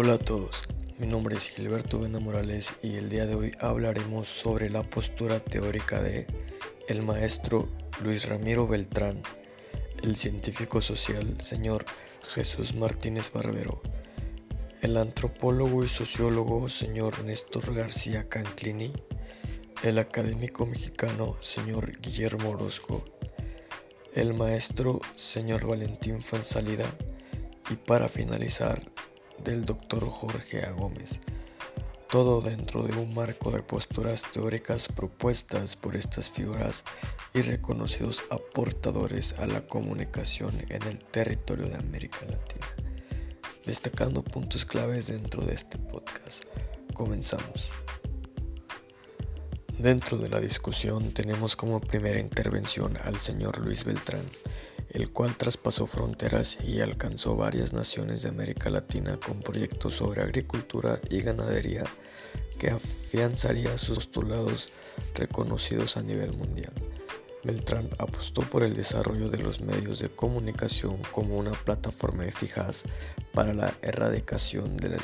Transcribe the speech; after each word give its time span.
Hola 0.00 0.12
a 0.12 0.18
todos, 0.18 0.62
mi 0.98 1.08
nombre 1.08 1.36
es 1.36 1.48
Gilberto 1.48 1.98
Vena 1.98 2.20
Morales 2.20 2.74
y 2.84 2.94
el 2.98 3.08
día 3.08 3.26
de 3.26 3.34
hoy 3.34 3.52
hablaremos 3.58 4.28
sobre 4.28 4.70
la 4.70 4.84
postura 4.84 5.40
teórica 5.40 6.00
de 6.00 6.24
el 6.86 7.02
maestro 7.02 7.68
Luis 8.00 8.28
Ramiro 8.28 8.68
Beltrán, 8.68 9.20
el 10.04 10.16
científico 10.16 10.80
social 10.80 11.40
señor 11.40 11.84
Jesús 12.28 12.76
Martínez 12.76 13.32
Barbero, 13.32 13.80
el 14.82 14.96
antropólogo 14.98 15.82
y 15.82 15.88
sociólogo 15.88 16.68
señor 16.68 17.24
Néstor 17.24 17.74
García 17.74 18.28
Canclini, 18.28 18.92
el 19.82 19.98
académico 19.98 20.64
mexicano 20.64 21.36
señor 21.40 21.98
Guillermo 22.00 22.50
Orozco, 22.50 23.04
el 24.14 24.32
maestro 24.32 25.00
señor 25.16 25.66
Valentín 25.66 26.22
Fansalida 26.22 26.88
y 27.68 27.74
para 27.74 28.08
finalizar 28.08 28.80
del 29.44 29.64
doctor 29.64 30.08
Jorge 30.08 30.64
A. 30.64 30.72
Gómez. 30.72 31.20
Todo 32.10 32.40
dentro 32.40 32.82
de 32.82 32.96
un 32.96 33.14
marco 33.14 33.50
de 33.50 33.62
posturas 33.62 34.24
teóricas 34.32 34.88
propuestas 34.88 35.76
por 35.76 35.96
estas 35.96 36.30
figuras 36.30 36.84
y 37.34 37.42
reconocidos 37.42 38.24
aportadores 38.30 39.38
a 39.38 39.46
la 39.46 39.60
comunicación 39.60 40.54
en 40.70 40.82
el 40.84 40.98
territorio 41.04 41.68
de 41.68 41.76
América 41.76 42.20
Latina. 42.28 42.66
Destacando 43.66 44.22
puntos 44.22 44.64
claves 44.64 45.08
dentro 45.08 45.44
de 45.44 45.54
este 45.54 45.78
podcast. 45.78 46.44
Comenzamos. 46.94 47.70
Dentro 49.78 50.18
de 50.18 50.28
la 50.28 50.40
discusión 50.40 51.12
tenemos 51.12 51.54
como 51.54 51.80
primera 51.80 52.18
intervención 52.18 52.96
al 53.04 53.20
señor 53.20 53.58
Luis 53.58 53.84
Beltrán, 53.84 54.24
el 54.90 55.12
cual 55.12 55.36
traspasó 55.36 55.86
fronteras 55.86 56.58
y 56.64 56.80
alcanzó 56.80 57.36
varias 57.36 57.72
naciones 57.72 58.22
de 58.22 58.30
América 58.30 58.70
Latina 58.70 59.20
con 59.24 59.40
proyectos 59.40 59.94
sobre 59.94 60.22
agricultura 60.22 60.98
y 61.10 61.20
ganadería 61.20 61.84
que 62.58 62.70
afianzaría 62.70 63.78
sus 63.78 63.98
postulados 63.98 64.70
reconocidos 65.14 65.96
a 65.96 66.02
nivel 66.02 66.32
mundial. 66.32 66.72
Beltrán 67.44 67.88
apostó 67.98 68.42
por 68.42 68.64
el 68.64 68.74
desarrollo 68.74 69.28
de 69.28 69.38
los 69.38 69.60
medios 69.60 70.00
de 70.00 70.08
comunicación 70.08 70.96
como 71.12 71.38
una 71.38 71.52
plataforma 71.52 72.26
eficaz 72.26 72.82
para 73.32 73.54
la 73.54 73.72
erradicación 73.82 74.76
del 74.76 74.98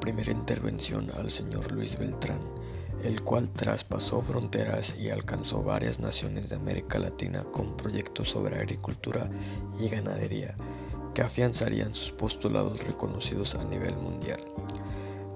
primera 0.00 0.32
intervención 0.32 1.10
al 1.16 1.30
señor 1.30 1.72
Luis 1.72 1.98
Beltrán, 1.98 2.40
el 3.02 3.22
cual 3.22 3.50
traspasó 3.50 4.20
fronteras 4.20 4.94
y 4.98 5.10
alcanzó 5.10 5.62
varias 5.62 6.00
naciones 6.00 6.48
de 6.48 6.56
América 6.56 6.98
Latina 6.98 7.44
con 7.44 7.76
proyectos 7.76 8.30
sobre 8.30 8.56
agricultura 8.56 9.28
y 9.78 9.88
ganadería 9.88 10.54
que 11.14 11.22
afianzarían 11.22 11.94
sus 11.94 12.12
postulados 12.12 12.86
reconocidos 12.86 13.54
a 13.54 13.64
nivel 13.64 13.96
mundial. 13.96 14.40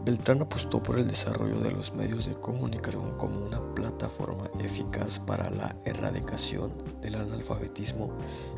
Beltrán 0.05 0.43
apostó 0.43 0.83
por 0.83 0.99
el 0.99 1.07
desarrollo 1.07 1.61
de 1.61 1.71
los 1.71 1.95
medios 1.95 2.27
de 2.27 2.35
comunicación 2.35 3.17
como 3.19 3.39
una 3.45 3.61
plataforma 3.75 4.51
eficaz 4.59 5.21
para 5.21 5.49
la 5.51 5.77
erradicación 5.85 6.73
del 7.03 7.15
analfabetismo 7.15 8.13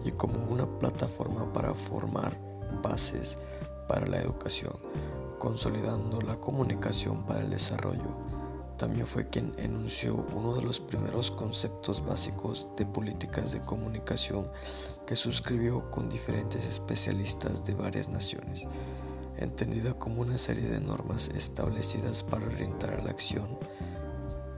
y 0.07 0.13
como 0.13 0.43
una 0.45 0.67
plataforma 0.79 1.53
para 1.53 1.75
formar 1.75 2.35
bases 2.83 3.37
para 3.89 4.07
la 4.07 4.21
educación, 4.21 4.73
consolidando 5.39 6.21
la 6.21 6.37
comunicación 6.37 7.25
para 7.27 7.41
el 7.41 7.51
desarrollo. 7.51 8.17
También 8.77 9.07
fue 9.07 9.25
quien 9.25 9.53
enunció 9.59 10.15
uno 10.35 10.55
de 10.57 10.63
los 10.63 10.81
primeros 10.81 11.31
conceptos 11.31 12.05
básicos 12.05 12.67
de 12.77 12.85
políticas 12.85 13.53
de 13.53 13.61
comunicación 13.61 14.47
que 15.07 15.17
suscribió 15.17 15.91
con 15.91 16.09
diferentes 16.09 16.67
especialistas 16.67 17.65
de 17.65 17.75
varias 17.75 18.09
naciones, 18.09 18.67
entendida 19.39 19.95
como 19.95 20.23
una 20.23 20.39
serie 20.39 20.69
de 20.69 20.81
normas 20.81 21.29
establecidas 21.29 22.25
para 22.25 22.47
orientar 22.47 23.03
la 23.05 23.11
acción. 23.11 23.49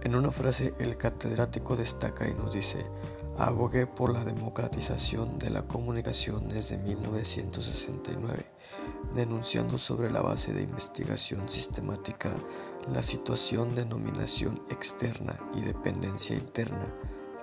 En 0.03 0.15
una 0.15 0.31
frase 0.31 0.73
el 0.79 0.97
catedrático 0.97 1.77
destaca 1.77 2.29
y 2.29 2.35
nos 2.35 2.55
dice, 2.55 2.87
abogué 3.39 3.87
por 3.87 4.13
la 4.13 4.25
democratización 4.25 5.39
de 5.39 5.51
la 5.51 5.63
comunicación 5.63 6.49
desde 6.49 6.79
1969 6.79 8.56
denunciando 9.15 9.79
sobre 9.79 10.11
la 10.11 10.21
base 10.21 10.53
de 10.53 10.63
investigación 10.63 11.49
sistemática 11.49 12.31
la 12.93 13.03
situación 13.03 13.75
de 13.75 13.85
nominación 13.85 14.61
externa 14.71 15.37
y 15.55 15.63
dependencia 15.63 16.37
interna 16.37 16.87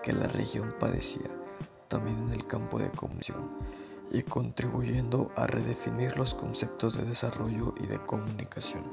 que 0.01 0.13
la 0.13 0.27
región 0.27 0.73
padecía, 0.79 1.29
también 1.89 2.21
en 2.23 2.33
el 2.33 2.47
campo 2.47 2.79
de 2.79 2.89
comunicación, 2.91 3.49
y 4.11 4.21
contribuyendo 4.21 5.31
a 5.35 5.47
redefinir 5.47 6.17
los 6.17 6.33
conceptos 6.35 6.97
de 6.97 7.03
desarrollo 7.03 7.73
y 7.81 7.87
de 7.87 7.99
comunicación. 7.99 8.83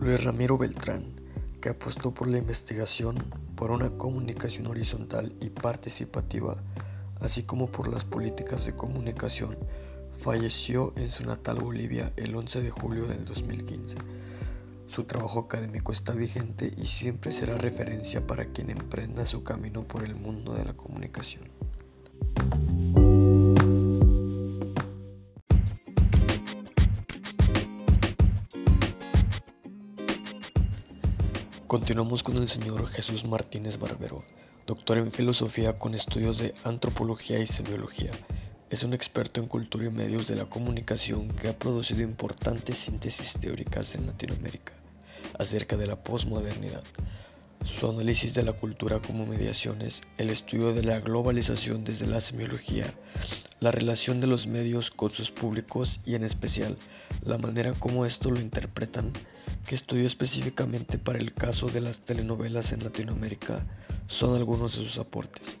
Luis 0.00 0.24
Ramiro 0.24 0.58
Beltrán 0.58 1.04
que 1.62 1.70
apostó 1.70 2.12
por 2.12 2.28
la 2.28 2.38
investigación, 2.38 3.24
por 3.56 3.70
una 3.70 3.88
comunicación 3.88 4.66
horizontal 4.66 5.32
y 5.40 5.48
participativa, 5.48 6.56
así 7.20 7.44
como 7.44 7.70
por 7.70 7.88
las 7.88 8.04
políticas 8.04 8.66
de 8.66 8.74
comunicación, 8.74 9.56
falleció 10.18 10.92
en 10.96 11.08
su 11.08 11.24
natal 11.24 11.60
Bolivia 11.60 12.12
el 12.16 12.34
11 12.34 12.62
de 12.62 12.70
julio 12.70 13.06
del 13.06 13.24
2015. 13.24 13.96
Su 14.88 15.04
trabajo 15.04 15.38
académico 15.38 15.92
está 15.92 16.12
vigente 16.14 16.70
y 16.76 16.86
siempre 16.86 17.30
será 17.30 17.56
referencia 17.56 18.26
para 18.26 18.44
quien 18.46 18.68
emprenda 18.68 19.24
su 19.24 19.44
camino 19.44 19.84
por 19.84 20.04
el 20.04 20.16
mundo 20.16 20.54
de 20.54 20.64
la 20.64 20.74
comunicación. 20.74 21.44
Continuamos 31.72 32.22
con 32.22 32.36
el 32.36 32.50
señor 32.50 32.86
Jesús 32.86 33.24
Martínez 33.24 33.78
Barbero, 33.78 34.22
doctor 34.66 34.98
en 34.98 35.10
filosofía 35.10 35.72
con 35.72 35.94
estudios 35.94 36.36
de 36.36 36.54
antropología 36.64 37.38
y 37.38 37.46
semiología. 37.46 38.10
Es 38.68 38.82
un 38.82 38.92
experto 38.92 39.40
en 39.40 39.48
cultura 39.48 39.86
y 39.86 39.90
medios 39.90 40.26
de 40.26 40.36
la 40.36 40.44
comunicación 40.44 41.28
que 41.28 41.48
ha 41.48 41.58
producido 41.58 42.02
importantes 42.02 42.76
síntesis 42.76 43.40
teóricas 43.40 43.94
en 43.94 44.04
Latinoamérica 44.04 44.74
acerca 45.38 45.78
de 45.78 45.86
la 45.86 45.96
posmodernidad. 45.96 46.84
Su 47.64 47.88
análisis 47.88 48.34
de 48.34 48.42
la 48.42 48.52
cultura 48.52 48.98
como 48.98 49.24
mediaciones, 49.24 50.02
el 50.18 50.28
estudio 50.28 50.74
de 50.74 50.82
la 50.82 51.00
globalización 51.00 51.84
desde 51.84 52.06
la 52.06 52.20
semiología, 52.20 52.84
la 53.60 53.70
relación 53.70 54.20
de 54.20 54.26
los 54.26 54.46
medios 54.46 54.90
con 54.90 55.10
sus 55.10 55.30
públicos 55.30 56.00
y 56.04 56.16
en 56.16 56.24
especial 56.24 56.76
la 57.24 57.38
manera 57.38 57.72
como 57.72 58.04
esto 58.04 58.30
lo 58.30 58.40
interpretan 58.40 59.10
que 59.66 59.74
estudió 59.74 60.06
específicamente 60.06 60.98
para 60.98 61.18
el 61.18 61.32
caso 61.32 61.68
de 61.68 61.80
las 61.80 62.00
telenovelas 62.04 62.72
en 62.72 62.84
Latinoamérica 62.84 63.64
son 64.06 64.34
algunos 64.34 64.76
de 64.76 64.84
sus 64.84 64.98
aportes. 64.98 65.56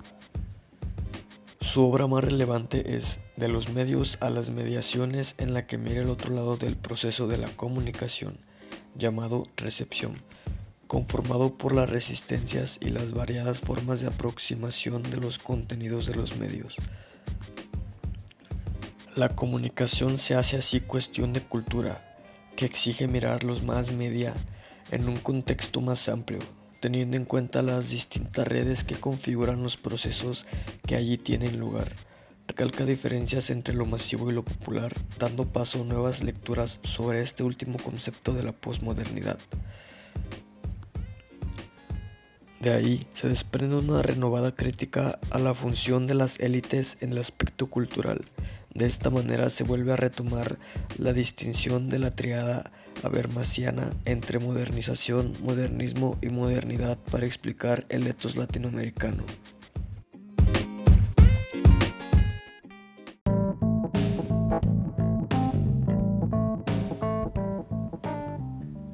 Su 1.60 1.84
obra 1.84 2.08
más 2.08 2.24
relevante 2.24 2.96
es 2.96 3.20
De 3.36 3.46
los 3.48 3.68
medios 3.68 4.18
a 4.20 4.30
las 4.30 4.50
mediaciones 4.50 5.36
en 5.38 5.54
la 5.54 5.62
que 5.66 5.78
mira 5.78 6.02
el 6.02 6.10
otro 6.10 6.34
lado 6.34 6.56
del 6.56 6.76
proceso 6.76 7.28
de 7.28 7.38
la 7.38 7.48
comunicación, 7.56 8.36
llamado 8.96 9.46
recepción, 9.56 10.12
conformado 10.88 11.56
por 11.56 11.74
las 11.74 11.88
resistencias 11.88 12.78
y 12.80 12.88
las 12.88 13.12
variadas 13.12 13.60
formas 13.60 14.00
de 14.00 14.08
aproximación 14.08 15.02
de 15.04 15.18
los 15.18 15.38
contenidos 15.38 16.06
de 16.06 16.16
los 16.16 16.36
medios. 16.36 16.76
La 19.14 19.28
comunicación 19.28 20.18
se 20.18 20.34
hace 20.34 20.56
así 20.56 20.80
cuestión 20.80 21.32
de 21.32 21.42
cultura, 21.42 22.11
que 22.62 22.66
exige 22.66 23.08
mirar 23.08 23.42
los 23.42 23.64
más 23.64 23.90
media 23.90 24.34
en 24.92 25.08
un 25.08 25.16
contexto 25.16 25.80
más 25.80 26.08
amplio, 26.08 26.38
teniendo 26.78 27.16
en 27.16 27.24
cuenta 27.24 27.60
las 27.60 27.90
distintas 27.90 28.46
redes 28.46 28.84
que 28.84 28.94
configuran 28.94 29.64
los 29.64 29.76
procesos 29.76 30.46
que 30.86 30.94
allí 30.94 31.18
tienen 31.18 31.58
lugar. 31.58 31.92
Recalca 32.46 32.84
diferencias 32.84 33.50
entre 33.50 33.74
lo 33.74 33.84
masivo 33.84 34.30
y 34.30 34.34
lo 34.34 34.44
popular, 34.44 34.94
dando 35.18 35.44
paso 35.44 35.82
a 35.82 35.86
nuevas 35.86 36.22
lecturas 36.22 36.78
sobre 36.84 37.20
este 37.20 37.42
último 37.42 37.78
concepto 37.78 38.32
de 38.32 38.44
la 38.44 38.52
posmodernidad. 38.52 39.40
De 42.60 42.74
ahí 42.74 43.04
se 43.12 43.28
desprende 43.28 43.74
una 43.74 44.02
renovada 44.02 44.52
crítica 44.52 45.18
a 45.30 45.40
la 45.40 45.52
función 45.52 46.06
de 46.06 46.14
las 46.14 46.38
élites 46.38 46.98
en 47.00 47.10
el 47.10 47.18
aspecto 47.18 47.66
cultural 47.66 48.24
de 48.74 48.86
esta 48.86 49.10
manera 49.10 49.50
se 49.50 49.64
vuelve 49.64 49.92
a 49.92 49.96
retomar 49.96 50.58
la 50.96 51.12
distinción 51.12 51.90
de 51.90 51.98
la 51.98 52.10
triada 52.10 52.70
habermasiana 53.02 53.92
entre 54.04 54.38
modernización, 54.38 55.36
modernismo 55.40 56.18
y 56.22 56.28
modernidad 56.28 56.98
para 57.10 57.26
explicar 57.26 57.84
el 57.90 58.06
etos 58.06 58.36
latinoamericano. 58.36 59.24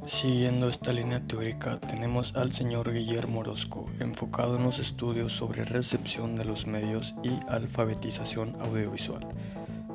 Siguiendo 0.05 0.69
esta 0.69 0.93
línea 0.93 1.21
teórica 1.21 1.79
tenemos 1.79 2.35
al 2.35 2.53
señor 2.53 2.93
Guillermo 2.93 3.41
Orozco, 3.41 3.89
enfocado 4.01 4.57
en 4.57 4.65
los 4.65 4.81
estudios 4.81 5.35
sobre 5.35 5.63
recepción 5.63 6.35
de 6.35 6.45
los 6.45 6.67
medios 6.67 7.15
y 7.23 7.31
alfabetización 7.49 8.57
audiovisual. 8.61 9.29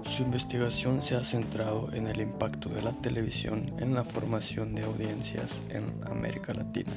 Su 0.06 0.24
investigación 0.24 1.02
se 1.02 1.16
ha 1.16 1.24
centrado 1.24 1.92
en 1.94 2.08
el 2.08 2.20
impacto 2.20 2.70
de 2.70 2.82
la 2.82 2.92
televisión 2.92 3.74
en 3.80 3.96
la 3.96 4.04
formación 4.04 4.76
de 4.76 4.84
audiencias 4.84 5.64
en 5.70 5.86
América 6.06 6.54
Latina. 6.54 6.92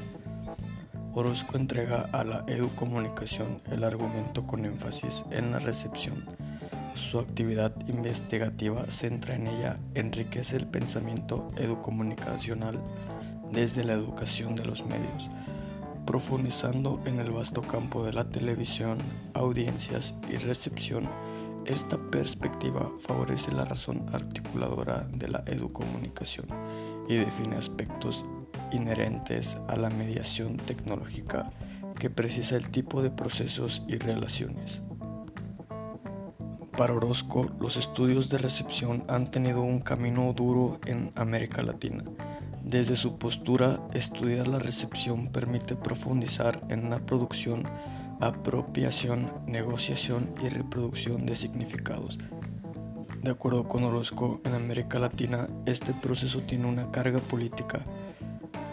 Orozco 1.14 1.56
entrega 1.56 2.10
a 2.12 2.24
la 2.24 2.44
educomunicación 2.46 3.62
el 3.70 3.84
argumento 3.84 4.46
con 4.46 4.64
énfasis 4.64 5.24
en 5.30 5.52
la 5.52 5.60
recepción. 5.60 6.24
Su 6.94 7.18
actividad 7.18 7.72
investigativa 7.88 8.84
centra 8.90 9.34
en 9.34 9.46
ella, 9.46 9.78
enriquece 9.94 10.56
el 10.56 10.66
pensamiento 10.66 11.52
educomunicacional 11.56 12.78
desde 13.52 13.84
la 13.84 13.92
educación 13.92 14.56
de 14.56 14.66
los 14.66 14.84
medios, 14.84 15.28
profundizando 16.04 17.00
en 17.06 17.20
el 17.20 17.30
vasto 17.30 17.62
campo 17.62 18.04
de 18.04 18.12
la 18.12 18.28
televisión, 18.28 18.98
audiencias 19.32 20.14
y 20.28 20.36
recepción. 20.36 21.08
Esta 21.66 21.98
perspectiva 21.98 22.92
favorece 23.00 23.50
la 23.50 23.64
razón 23.64 24.06
articuladora 24.12 25.08
de 25.12 25.26
la 25.26 25.42
educomunicación 25.46 26.46
y 27.08 27.16
define 27.16 27.56
aspectos 27.56 28.24
inherentes 28.72 29.58
a 29.68 29.74
la 29.74 29.90
mediación 29.90 30.58
tecnológica 30.58 31.50
que 31.98 32.08
precisa 32.08 32.56
el 32.56 32.68
tipo 32.68 33.02
de 33.02 33.10
procesos 33.10 33.82
y 33.88 33.96
relaciones. 33.96 34.82
Para 36.76 36.94
Orozco, 36.94 37.50
los 37.58 37.76
estudios 37.76 38.28
de 38.28 38.38
recepción 38.38 39.04
han 39.08 39.28
tenido 39.30 39.62
un 39.62 39.80
camino 39.80 40.32
duro 40.34 40.78
en 40.86 41.10
América 41.16 41.62
Latina. 41.62 42.04
Desde 42.62 42.96
su 42.96 43.18
postura, 43.18 43.80
estudiar 43.92 44.46
la 44.46 44.58
recepción 44.58 45.28
permite 45.28 45.74
profundizar 45.74 46.62
en 46.68 46.90
la 46.90 47.00
producción, 47.00 47.64
apropiación, 48.20 49.32
negociación 49.46 50.34
y 50.42 50.48
reproducción 50.48 51.26
de 51.26 51.36
significados. 51.36 52.18
De 53.22 53.30
acuerdo 53.30 53.66
con 53.66 53.84
Orozco, 53.84 54.40
en 54.44 54.54
América 54.54 54.98
Latina 54.98 55.48
este 55.66 55.94
proceso 55.94 56.42
tiene 56.42 56.66
una 56.66 56.90
carga 56.90 57.20
política 57.20 57.84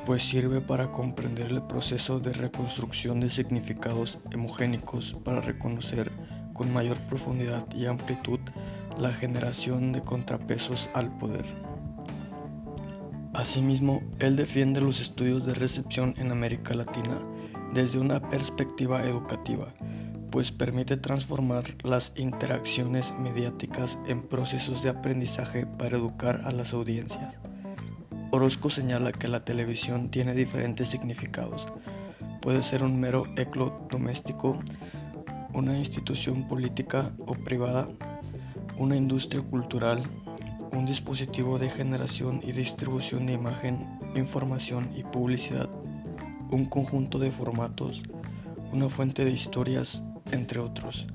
pues 0.06 0.24
sirve 0.24 0.60
para 0.60 0.92
comprender 0.92 1.48
el 1.48 1.64
proceso 1.64 2.20
de 2.20 2.34
reconstrucción 2.34 3.20
de 3.20 3.30
significados 3.30 4.20
hemogénicos 4.32 5.16
para 5.24 5.40
reconocer 5.40 6.12
con 6.54 6.74
mayor 6.74 6.98
profundidad 7.10 7.66
y 7.74 7.86
amplitud 7.86 8.40
la 8.98 9.14
generación 9.14 9.92
de 9.92 10.02
contrapesos 10.02 10.90
al 10.94 11.12
poder. 11.18 11.46
Asimismo, 13.34 14.02
él 14.20 14.36
defiende 14.36 14.82
los 14.82 15.00
estudios 15.00 15.46
de 15.46 15.56
recepción 15.56 16.14
en 16.18 16.32
América 16.32 16.76
Latina 16.76 17.18
desde 17.74 18.00
una 18.00 18.20
perspectiva 18.20 19.04
educativa, 19.04 19.68
pues 20.32 20.52
permite 20.52 20.98
transformar 20.98 21.64
las 21.84 22.14
interacciones 22.16 23.14
mediáticas 23.20 23.98
en 24.08 24.22
procesos 24.22 24.84
de 24.84 24.90
aprendizaje 24.90 25.66
para 25.66 25.98
educar 25.98 26.42
a 26.46 26.52
las 26.52 26.74
audiencias. 26.74 27.36
Orozco 28.32 28.70
señala 28.70 29.12
que 29.12 29.28
la 29.28 29.46
televisión 29.46 30.10
tiene 30.10 30.34
diferentes 30.34 30.88
significados. 30.88 31.68
Puede 32.42 32.64
ser 32.64 32.84
un 32.84 33.00
mero 33.00 33.26
eclo 33.38 33.82
doméstico, 33.90 34.60
una 35.54 35.78
institución 35.78 36.48
política 36.48 37.12
o 37.26 37.36
privada, 37.36 37.88
una 38.78 38.96
industria 38.96 39.42
cultural, 39.42 40.04
un 40.72 40.86
dispositivo 40.86 41.60
de 41.60 41.70
generación 41.70 42.42
y 42.44 42.52
distribución 42.52 43.28
de 43.28 43.34
imagen, 43.34 43.78
información 44.16 44.90
y 44.96 45.04
publicidad, 45.04 45.70
un 46.54 46.66
conjunto 46.66 47.18
de 47.18 47.32
formatos, 47.32 48.04
una 48.72 48.88
fuente 48.88 49.26
de 49.26 49.32
historias, 49.32 50.04
entre 50.32 50.60
otros. 50.60 51.08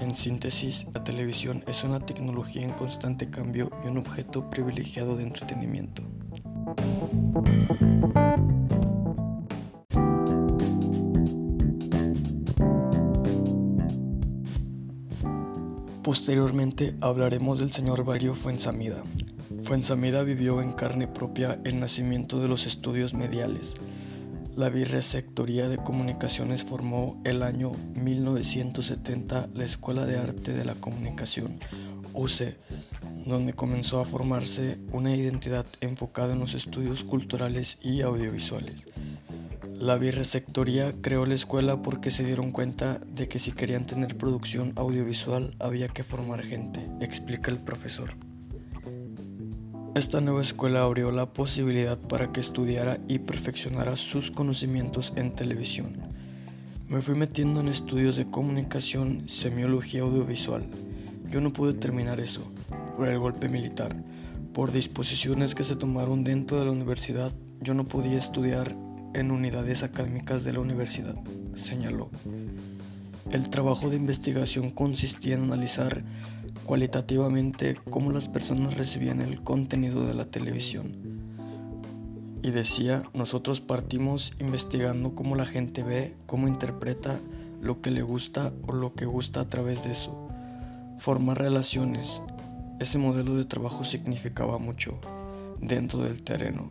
En 0.00 0.14
síntesis, 0.14 0.86
la 0.94 1.02
televisión 1.02 1.64
es 1.66 1.82
una 1.82 1.98
tecnología 2.00 2.62
en 2.62 2.72
constante 2.72 3.28
cambio 3.28 3.70
y 3.84 3.88
un 3.88 3.98
objeto 3.98 4.48
privilegiado 4.48 5.16
de 5.16 5.24
entretenimiento. 5.24 6.02
Posteriormente 16.04 16.94
hablaremos 17.00 17.58
del 17.58 17.72
señor 17.72 18.04
Barrio 18.04 18.36
Fuensamida. 18.36 19.02
Fuensamida 19.64 20.22
vivió 20.22 20.62
en 20.62 20.70
carne 20.72 21.08
propia 21.08 21.58
el 21.64 21.80
nacimiento 21.80 22.40
de 22.40 22.46
los 22.46 22.66
estudios 22.66 23.14
mediales. 23.14 23.74
La 24.56 24.70
Vicerrectoría 24.70 25.68
de 25.68 25.76
Comunicaciones 25.76 26.64
formó 26.64 27.20
el 27.24 27.42
año 27.42 27.72
1970 27.94 29.48
la 29.54 29.64
Escuela 29.64 30.06
de 30.06 30.16
Arte 30.16 30.54
de 30.54 30.64
la 30.64 30.74
Comunicación, 30.74 31.60
UCE, 32.14 32.56
donde 33.26 33.52
comenzó 33.52 34.00
a 34.00 34.06
formarse 34.06 34.78
una 34.92 35.14
identidad 35.14 35.66
enfocada 35.82 36.32
en 36.32 36.40
los 36.40 36.54
estudios 36.54 37.04
culturales 37.04 37.76
y 37.82 38.00
audiovisuales. 38.00 38.86
La 39.78 39.98
Vicerrectoría 39.98 40.94
creó 41.02 41.26
la 41.26 41.34
escuela 41.34 41.76
porque 41.82 42.10
se 42.10 42.24
dieron 42.24 42.50
cuenta 42.50 42.98
de 43.10 43.28
que 43.28 43.38
si 43.38 43.52
querían 43.52 43.84
tener 43.84 44.16
producción 44.16 44.72
audiovisual 44.76 45.54
había 45.58 45.88
que 45.88 46.02
formar 46.02 46.42
gente, 46.42 46.80
explica 47.02 47.50
el 47.50 47.58
profesor. 47.58 48.14
Esta 49.96 50.20
nueva 50.20 50.42
escuela 50.42 50.82
abrió 50.82 51.10
la 51.10 51.24
posibilidad 51.24 51.96
para 51.96 52.30
que 52.30 52.38
estudiara 52.38 52.98
y 53.08 53.18
perfeccionara 53.18 53.96
sus 53.96 54.30
conocimientos 54.30 55.14
en 55.16 55.32
televisión. 55.32 55.96
Me 56.90 57.00
fui 57.00 57.14
metiendo 57.14 57.60
en 57.60 57.68
estudios 57.68 58.16
de 58.16 58.26
comunicación, 58.26 59.26
semiología 59.26 60.02
audiovisual. 60.02 60.64
Yo 61.30 61.40
no 61.40 61.50
pude 61.50 61.72
terminar 61.72 62.20
eso, 62.20 62.42
por 62.98 63.08
el 63.08 63.18
golpe 63.18 63.48
militar. 63.48 63.96
Por 64.52 64.70
disposiciones 64.70 65.54
que 65.54 65.64
se 65.64 65.76
tomaron 65.76 66.24
dentro 66.24 66.58
de 66.58 66.66
la 66.66 66.72
universidad, 66.72 67.32
yo 67.62 67.72
no 67.72 67.84
podía 67.84 68.18
estudiar 68.18 68.76
en 69.14 69.30
unidades 69.30 69.82
académicas 69.82 70.44
de 70.44 70.52
la 70.52 70.60
universidad, 70.60 71.16
señaló. 71.54 72.10
El 73.30 73.48
trabajo 73.48 73.88
de 73.88 73.96
investigación 73.96 74.68
consistía 74.68 75.36
en 75.36 75.44
analizar 75.44 76.02
cualitativamente 76.66 77.78
cómo 77.90 78.10
las 78.10 78.28
personas 78.28 78.76
recibían 78.76 79.20
el 79.20 79.40
contenido 79.40 80.06
de 80.06 80.14
la 80.14 80.26
televisión. 80.26 80.92
Y 82.42 82.50
decía, 82.50 83.04
nosotros 83.14 83.60
partimos 83.60 84.34
investigando 84.40 85.14
cómo 85.14 85.36
la 85.36 85.46
gente 85.46 85.82
ve, 85.82 86.14
cómo 86.26 86.48
interpreta 86.48 87.18
lo 87.62 87.80
que 87.80 87.90
le 87.90 88.02
gusta 88.02 88.52
o 88.66 88.72
lo 88.72 88.92
que 88.92 89.06
gusta 89.06 89.40
a 89.40 89.48
través 89.48 89.84
de 89.84 89.92
eso. 89.92 90.28
Formar 90.98 91.38
relaciones, 91.38 92.20
ese 92.80 92.98
modelo 92.98 93.36
de 93.36 93.44
trabajo 93.44 93.84
significaba 93.84 94.58
mucho 94.58 95.00
dentro 95.60 96.00
del 96.00 96.22
terreno. 96.22 96.70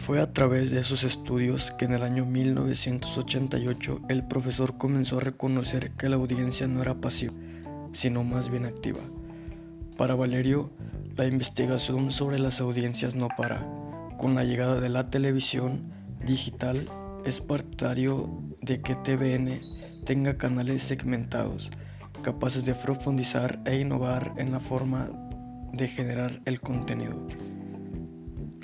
Fue 0.00 0.18
a 0.18 0.32
través 0.32 0.70
de 0.70 0.80
esos 0.80 1.04
estudios 1.04 1.72
que 1.72 1.84
en 1.84 1.92
el 1.92 2.02
año 2.02 2.24
1988 2.24 4.00
el 4.08 4.26
profesor 4.26 4.78
comenzó 4.78 5.18
a 5.18 5.20
reconocer 5.20 5.90
que 5.90 6.08
la 6.08 6.16
audiencia 6.16 6.66
no 6.66 6.80
era 6.80 6.94
pasiva, 6.94 7.34
sino 7.92 8.24
más 8.24 8.48
bien 8.48 8.64
activa. 8.64 9.00
Para 9.98 10.14
Valerio, 10.14 10.70
la 11.16 11.26
investigación 11.26 12.10
sobre 12.10 12.38
las 12.38 12.60
audiencias 12.62 13.14
no 13.14 13.28
para. 13.36 13.64
Con 14.16 14.34
la 14.34 14.44
llegada 14.44 14.80
de 14.80 14.88
la 14.88 15.10
televisión 15.10 15.82
digital, 16.24 16.88
es 17.26 17.42
partidario 17.42 18.30
de 18.62 18.80
que 18.80 18.94
TVN 18.94 19.60
tenga 20.06 20.38
canales 20.38 20.82
segmentados 20.82 21.70
capaces 22.22 22.64
de 22.64 22.74
profundizar 22.74 23.58
e 23.64 23.80
innovar 23.80 24.32
en 24.36 24.50
la 24.52 24.60
forma 24.60 25.08
de 25.72 25.88
generar 25.88 26.40
el 26.44 26.60
contenido. 26.60 27.49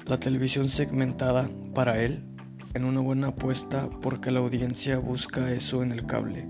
La 0.07 0.19
televisión 0.19 0.71
segmentada, 0.71 1.51
para 1.75 2.01
él, 2.01 2.23
en 2.75 2.85
una 2.85 3.01
buena 3.01 3.29
apuesta 3.29 3.89
porque 4.03 4.31
la 4.31 4.39
audiencia 4.39 4.99
busca 4.99 5.51
eso 5.51 5.83
en 5.83 5.91
el 5.91 6.07
cable. 6.07 6.45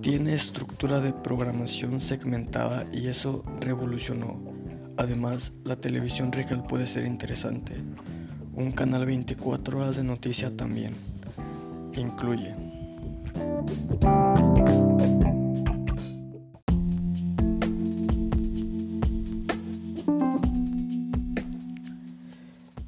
Tiene 0.00 0.34
estructura 0.34 1.00
de 1.00 1.12
programación 1.12 2.00
segmentada 2.00 2.86
y 2.92 3.08
eso 3.08 3.44
revolucionó. 3.60 4.40
Además, 4.96 5.52
la 5.64 5.76
televisión 5.76 6.32
real 6.32 6.64
puede 6.66 6.86
ser 6.86 7.04
interesante. 7.04 7.74
Un 8.54 8.72
canal 8.72 9.04
24 9.04 9.78
horas 9.78 9.96
de 9.96 10.04
noticia 10.04 10.56
también. 10.56 10.94
Incluye 11.94 12.54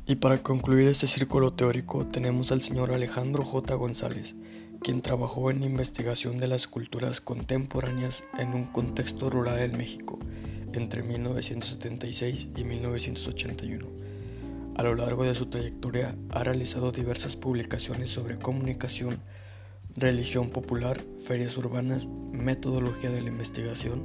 Y 0.09 0.15
para 0.15 0.39
concluir 0.39 0.87
este 0.87 1.09
círculo 1.09 1.51
teórico 1.51 2.07
tenemos 2.07 2.53
al 2.53 2.63
señor 2.63 2.93
Alejandro 2.93 3.45
J. 3.45 3.75
González, 3.75 4.37
quien 4.81 5.03
trabajó 5.03 5.51
en 5.51 5.65
investigación 5.65 6.39
de 6.39 6.47
las 6.47 6.69
culturas 6.69 7.21
contemporáneas 7.21 8.23
en 8.39 8.55
un 8.55 8.67
contexto 8.67 9.31
rural 9.31 9.59
en 9.59 9.77
México. 9.77 10.19
entre 10.73 11.03
1976 11.03 12.49
y 12.55 12.65
1981. 12.65 13.87
A 14.77 14.83
lo 14.83 14.95
largo 14.95 15.25
de 15.25 15.35
su 15.35 15.47
trayectoria 15.47 16.15
ha 16.29 16.45
realizado 16.45 16.93
diversas 16.93 17.35
publicaciones 17.35 18.11
sobre 18.11 18.37
comunicación, 18.37 19.19
religión 19.97 20.51
popular, 20.51 21.03
ferias 21.25 21.57
urbanas, 21.57 22.07
metodología 22.31 23.11
de 23.11 23.23
la 23.23 23.29
investigación, 23.29 24.05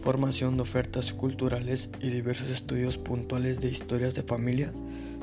formación 0.00 0.56
de 0.56 0.62
ofertas 0.62 1.12
culturales 1.12 1.90
y 2.00 2.08
diversos 2.08 2.48
estudios 2.48 2.96
puntuales 2.96 3.60
de 3.60 3.68
historias 3.68 4.14
de 4.14 4.22
familia, 4.22 4.72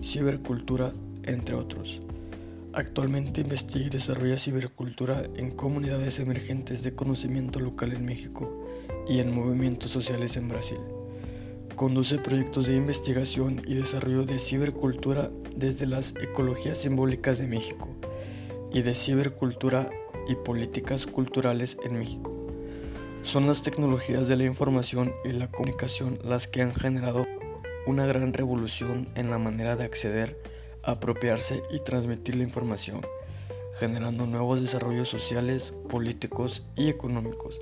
cibercultura, 0.01 0.91
entre 1.23 1.55
otros. 1.55 2.01
Actualmente 2.73 3.41
investiga 3.41 3.85
y 3.85 3.89
desarrolla 3.89 4.37
cibercultura 4.37 5.23
en 5.37 5.51
comunidades 5.51 6.19
emergentes 6.19 6.83
de 6.83 6.93
conocimiento 6.93 7.59
local 7.59 7.93
en 7.93 8.05
México 8.05 8.51
y 9.07 9.19
en 9.19 9.33
movimientos 9.33 9.91
sociales 9.91 10.35
en 10.35 10.49
Brasil. 10.49 10.79
Conduce 11.75 12.17
proyectos 12.17 12.67
de 12.67 12.75
investigación 12.75 13.61
y 13.65 13.75
desarrollo 13.75 14.23
de 14.23 14.39
cibercultura 14.39 15.29
desde 15.55 15.85
las 15.87 16.15
ecologías 16.21 16.79
simbólicas 16.79 17.37
de 17.37 17.47
México 17.47 17.87
y 18.73 18.81
de 18.81 18.93
cibercultura 18.93 19.89
y 20.27 20.35
políticas 20.35 21.05
culturales 21.05 21.77
en 21.85 21.97
México. 21.97 22.33
Son 23.23 23.47
las 23.47 23.63
tecnologías 23.63 24.27
de 24.27 24.35
la 24.35 24.43
información 24.43 25.11
y 25.23 25.31
la 25.31 25.47
comunicación 25.47 26.19
las 26.23 26.47
que 26.47 26.61
han 26.61 26.73
generado 26.73 27.25
una 27.85 28.05
gran 28.05 28.33
revolución 28.33 29.07
en 29.15 29.29
la 29.29 29.37
manera 29.37 29.75
de 29.75 29.85
acceder, 29.85 30.35
apropiarse 30.83 31.61
y 31.71 31.79
transmitir 31.79 32.35
la 32.35 32.43
información, 32.43 33.01
generando 33.79 34.25
nuevos 34.25 34.61
desarrollos 34.61 35.09
sociales, 35.09 35.73
políticos 35.89 36.63
y 36.75 36.89
económicos 36.89 37.59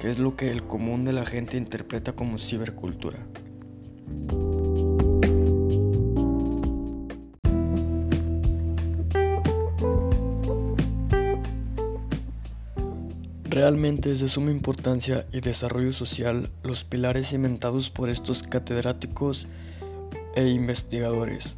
que 0.00 0.08
es 0.08 0.18
lo 0.18 0.34
que 0.34 0.50
el 0.50 0.62
común 0.62 1.04
de 1.04 1.12
la 1.12 1.26
gente 1.26 1.58
interpreta 1.58 2.12
como 2.12 2.38
cibercultura. 2.38 3.18
Realmente 13.70 14.10
es 14.10 14.18
de 14.18 14.28
suma 14.28 14.50
importancia 14.50 15.24
y 15.32 15.42
desarrollo 15.42 15.92
social 15.92 16.50
los 16.64 16.82
pilares 16.82 17.32
inventados 17.32 17.88
por 17.88 18.08
estos 18.08 18.42
catedráticos 18.42 19.46
e 20.34 20.48
investigadores, 20.48 21.54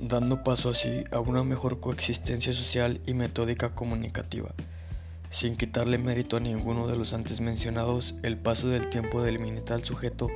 dando 0.00 0.44
paso 0.44 0.70
así 0.70 1.02
a 1.10 1.18
una 1.18 1.42
mejor 1.42 1.80
coexistencia 1.80 2.54
social 2.54 3.00
y 3.04 3.14
metódica 3.14 3.70
comunicativa. 3.70 4.54
Sin 5.28 5.56
quitarle 5.56 5.98
mérito 5.98 6.36
a 6.36 6.40
ninguno 6.40 6.86
de 6.86 6.94
los 6.94 7.14
antes 7.14 7.40
mencionados, 7.40 8.14
el 8.22 8.38
paso 8.38 8.68
del 8.68 8.88
tiempo 8.88 9.20
delimita 9.20 9.74
al 9.74 9.82
sujeto 9.82 10.28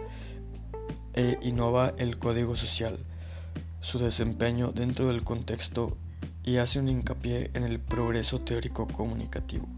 e 1.12 1.38
innova 1.42 1.94
el 1.97 2.18
código 2.18 2.56
social, 2.56 2.99
su 3.80 4.00
desempeño 4.00 4.73
dentro 4.73 5.06
del 5.06 5.23
contexto 5.23 5.97
y 6.44 6.56
hace 6.56 6.80
un 6.80 6.88
hincapié 6.88 7.52
en 7.54 7.62
el 7.62 7.78
progreso 7.78 8.40
teórico 8.40 8.88
comunicativo. 8.88 9.68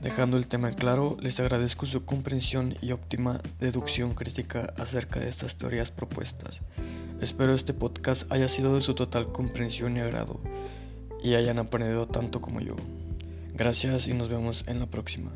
Dejando 0.00 0.36
el 0.36 0.46
tema 0.46 0.70
claro, 0.70 1.16
les 1.20 1.40
agradezco 1.40 1.86
su 1.86 2.04
comprensión 2.04 2.74
y 2.82 2.92
óptima 2.92 3.40
deducción 3.60 4.14
crítica 4.14 4.72
acerca 4.78 5.20
de 5.20 5.28
estas 5.28 5.56
teorías 5.56 5.90
propuestas. 5.90 6.60
Espero 7.20 7.54
este 7.54 7.72
podcast 7.72 8.30
haya 8.30 8.48
sido 8.48 8.74
de 8.74 8.82
su 8.82 8.94
total 8.94 9.32
comprensión 9.32 9.96
y 9.96 10.00
agrado 10.00 10.38
y 11.24 11.34
hayan 11.34 11.58
aprendido 11.58 12.06
tanto 12.06 12.40
como 12.40 12.60
yo. 12.60 12.76
Gracias 13.54 14.06
y 14.06 14.14
nos 14.14 14.28
vemos 14.28 14.64
en 14.66 14.80
la 14.80 14.86
próxima. 14.86 15.32